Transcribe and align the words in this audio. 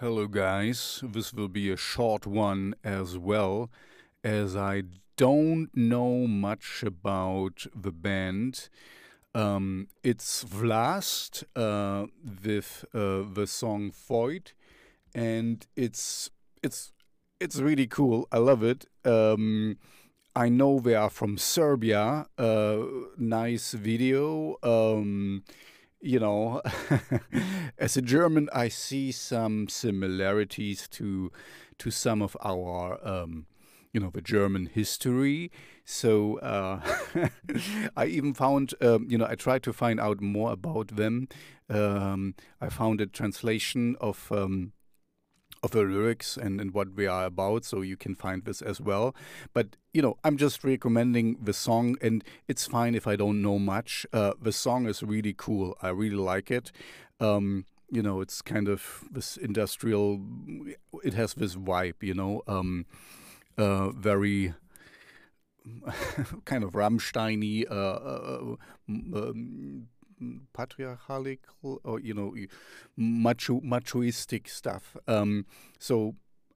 Hello, 0.00 0.26
guys. 0.26 1.02
This 1.02 1.32
will 1.32 1.48
be 1.48 1.70
a 1.70 1.76
short 1.78 2.26
one 2.26 2.74
as 2.84 3.16
well, 3.16 3.70
as 4.22 4.54
I 4.54 4.82
don't 5.16 5.70
know 5.74 6.26
much 6.26 6.82
about 6.82 7.64
the 7.74 7.92
band. 7.92 8.68
Um, 9.34 9.88
it's 10.04 10.44
Vlast 10.44 11.44
uh, 11.56 12.08
with 12.44 12.84
uh, 12.92 13.22
the 13.32 13.46
song 13.46 13.90
Void, 13.90 14.52
and 15.14 15.66
it's 15.76 16.28
it's 16.62 16.92
it's 17.40 17.58
really 17.58 17.86
cool. 17.86 18.28
I 18.30 18.36
love 18.36 18.62
it. 18.62 18.84
Um, 19.02 19.78
I 20.34 20.50
know 20.50 20.78
they 20.78 20.94
are 20.94 21.08
from 21.08 21.38
Serbia. 21.38 22.26
Uh, 22.36 22.82
nice 23.16 23.72
video. 23.72 24.56
Um, 24.62 25.44
you 26.00 26.18
know, 26.18 26.62
as 27.78 27.96
a 27.96 28.02
German, 28.02 28.48
I 28.52 28.68
see 28.68 29.12
some 29.12 29.68
similarities 29.68 30.88
to 30.88 31.32
to 31.78 31.90
some 31.90 32.22
of 32.22 32.36
our, 32.42 32.98
um, 33.06 33.46
you 33.92 34.00
know, 34.00 34.10
the 34.10 34.22
German 34.22 34.66
history. 34.66 35.50
So 35.84 36.38
uh, 36.38 36.80
I 37.96 38.06
even 38.06 38.32
found, 38.34 38.74
um, 38.80 39.06
you 39.10 39.18
know, 39.18 39.26
I 39.28 39.34
tried 39.34 39.62
to 39.64 39.72
find 39.72 40.00
out 40.00 40.20
more 40.22 40.52
about 40.52 40.96
them. 40.96 41.28
Um, 41.68 42.34
I 42.60 42.68
found 42.68 43.00
a 43.00 43.06
translation 43.06 43.96
of. 44.00 44.32
Of 45.66 45.72
the 45.72 45.82
lyrics 45.82 46.36
and, 46.36 46.60
and 46.60 46.72
what 46.72 46.94
we 46.94 47.08
are 47.08 47.24
about, 47.24 47.64
so 47.64 47.80
you 47.80 47.96
can 47.96 48.14
find 48.14 48.44
this 48.44 48.62
as 48.62 48.80
well. 48.80 49.16
But 49.52 49.76
you 49.92 50.00
know, 50.00 50.16
I'm 50.22 50.36
just 50.36 50.62
recommending 50.62 51.38
the 51.42 51.52
song, 51.52 51.96
and 52.00 52.22
it's 52.46 52.66
fine 52.66 52.94
if 52.94 53.08
I 53.08 53.16
don't 53.16 53.42
know 53.42 53.58
much. 53.58 54.06
Uh, 54.12 54.34
the 54.40 54.52
song 54.52 54.86
is 54.86 55.02
really 55.02 55.34
cool. 55.36 55.76
I 55.82 55.88
really 55.88 56.14
like 56.14 56.52
it. 56.52 56.70
Um, 57.18 57.64
you 57.90 58.00
know, 58.00 58.20
it's 58.20 58.42
kind 58.42 58.68
of 58.68 59.08
this 59.10 59.36
industrial. 59.36 60.20
It 61.02 61.14
has 61.14 61.34
this 61.34 61.56
vibe, 61.56 62.00
you 62.00 62.14
know, 62.14 62.42
um, 62.46 62.86
uh, 63.58 63.90
very 63.90 64.54
kind 66.44 66.62
of 66.62 66.74
Rammsteiny. 66.74 67.68
Uh, 67.68 67.74
uh 67.74 68.56
um, 68.88 69.88
patriarchal 70.52 71.26
or 71.84 72.00
you 72.00 72.14
know 72.14 72.34
macho 72.96 73.60
machoistic 73.60 74.48
stuff. 74.48 74.96
Um, 75.06 75.46
so 75.78 76.14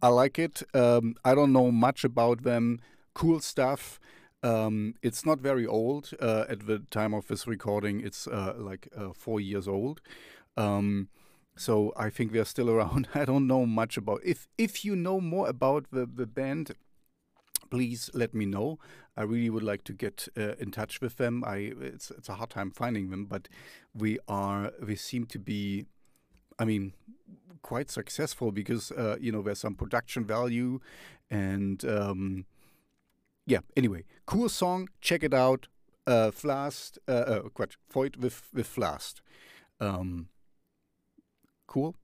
I 0.00 0.08
like 0.08 0.38
it. 0.38 0.62
Um, 0.74 1.14
I 1.24 1.34
don't 1.34 1.52
know 1.52 1.70
much 1.70 2.04
about 2.04 2.42
them. 2.42 2.80
Cool 3.14 3.40
stuff. 3.40 4.00
Um, 4.42 4.94
it's 5.02 5.24
not 5.24 5.38
very 5.38 5.66
old 5.66 6.10
uh, 6.20 6.44
at 6.48 6.66
the 6.66 6.80
time 6.90 7.14
of 7.14 7.28
this 7.28 7.46
recording. 7.46 8.00
It's 8.00 8.26
uh, 8.26 8.54
like 8.56 8.88
uh, 8.96 9.10
four 9.14 9.40
years 9.40 9.68
old. 9.68 10.00
Um, 10.56 11.08
so 11.56 11.92
I 11.96 12.10
think 12.10 12.32
they're 12.32 12.44
still 12.44 12.70
around. 12.74 13.08
I 13.14 13.24
don't 13.24 13.46
know 13.46 13.66
much 13.66 13.96
about. 13.96 14.20
If 14.24 14.48
if 14.58 14.84
you 14.84 14.96
know 14.96 15.20
more 15.20 15.48
about 15.48 15.86
the 15.92 16.06
the 16.06 16.26
band, 16.26 16.72
please 17.72 18.10
let 18.12 18.34
me 18.34 18.44
know. 18.44 18.78
I 19.16 19.22
really 19.22 19.48
would 19.48 19.62
like 19.62 19.82
to 19.84 19.94
get 19.94 20.28
uh, 20.36 20.56
in 20.58 20.70
touch 20.70 21.00
with 21.00 21.16
them. 21.16 21.42
I 21.42 21.72
it's 21.80 22.10
it's 22.10 22.28
a 22.28 22.34
hard 22.34 22.50
time 22.50 22.70
finding 22.70 23.08
them, 23.10 23.24
but 23.24 23.48
we 23.94 24.18
are 24.28 24.72
we 24.86 24.94
seem 24.94 25.24
to 25.26 25.38
be, 25.38 25.86
I 26.58 26.66
mean, 26.66 26.92
quite 27.62 27.90
successful 27.90 28.52
because 28.52 28.92
uh, 28.92 29.16
you 29.18 29.32
know 29.32 29.40
there's 29.40 29.60
some 29.60 29.74
production 29.74 30.26
value, 30.26 30.80
and 31.30 31.82
um, 31.86 32.44
yeah. 33.46 33.60
Anyway, 33.74 34.04
cool 34.26 34.50
song. 34.50 34.88
Check 35.00 35.22
it 35.24 35.32
out. 35.32 35.68
Uh, 36.06 36.30
Flast, 36.30 36.98
uh, 37.08 37.40
uh, 37.56 37.66
Void 37.90 38.16
with 38.16 38.42
with 38.52 38.66
Flast. 38.66 39.22
Um, 39.80 40.28
cool. 41.66 41.96